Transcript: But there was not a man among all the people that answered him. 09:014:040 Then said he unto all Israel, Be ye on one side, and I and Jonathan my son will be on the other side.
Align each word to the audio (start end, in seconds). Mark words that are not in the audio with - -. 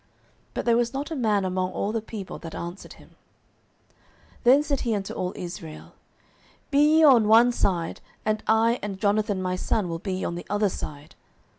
But 0.55 0.65
there 0.65 0.77
was 0.77 0.95
not 0.95 1.11
a 1.11 1.15
man 1.15 1.45
among 1.45 1.73
all 1.73 1.91
the 1.91 2.01
people 2.01 2.39
that 2.39 2.55
answered 2.55 2.93
him. 2.93 3.09
09:014:040 4.39 4.43
Then 4.45 4.63
said 4.63 4.79
he 4.79 4.95
unto 4.95 5.13
all 5.13 5.31
Israel, 5.35 5.93
Be 6.71 6.79
ye 6.97 7.03
on 7.03 7.27
one 7.27 7.51
side, 7.51 8.01
and 8.25 8.41
I 8.47 8.79
and 8.81 8.99
Jonathan 8.99 9.43
my 9.43 9.55
son 9.55 9.87
will 9.89 9.99
be 9.99 10.25
on 10.25 10.33
the 10.33 10.45
other 10.49 10.69
side. 10.69 11.13